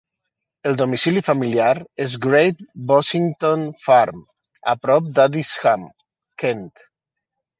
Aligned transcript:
El 0.67 0.77
domicili 0.77 1.21
familiar 1.25 1.73
és 2.05 2.13
Great 2.23 2.63
Bossington 2.91 3.67
Farm, 3.83 4.25
a 4.73 4.77
prop 4.87 5.11
d'Adisham, 5.19 5.85
Kent. 6.45 6.67